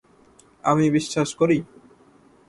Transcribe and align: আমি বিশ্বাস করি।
আমি 0.63 0.85
বিশ্বাস 0.89 1.29
করি। 1.35 1.57